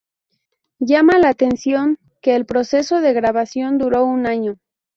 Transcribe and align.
Llama 0.79 1.19
la 1.19 1.29
atención 1.29 1.99
que 2.23 2.35
el 2.35 2.47
proceso 2.47 3.01
de 3.01 3.13
grabación 3.13 3.77
duró 3.77 4.03
un 4.03 4.25
año. 4.25 4.57